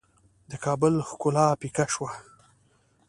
د 0.49 0.51
کابل 0.63 0.93
ښکلا 1.07 1.47
پیکه 1.61 1.85
شوه. 1.93 2.09